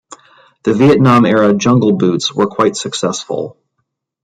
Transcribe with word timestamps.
The 0.63 0.73
Vietnam-era 0.73 1.53
Jungle 1.53 1.95
Boots 1.95 2.33
were 2.33 2.47
quite 2.47 2.75
successful. 2.75 3.59